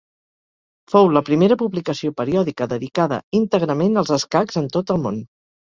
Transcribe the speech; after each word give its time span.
Fou 0.93 1.09
la 1.17 1.21
primera 1.27 1.57
publicació 1.59 2.13
periòdica 2.21 2.69
dedicada 2.73 3.21
íntegrament 3.43 4.03
als 4.05 4.15
escacs 4.21 4.63
en 4.65 4.73
tot 4.79 4.97
el 4.97 5.03
món. 5.09 5.25